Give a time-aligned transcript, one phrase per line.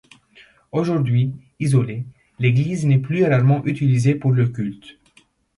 [0.71, 2.03] Aujourd’hui, isolée,
[2.39, 4.97] l’église n’est plus rarement utilisée pour le culte.